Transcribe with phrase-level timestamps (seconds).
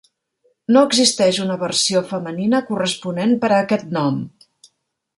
[0.75, 4.23] No existeix una versió femenina corresponent per a aquest nom.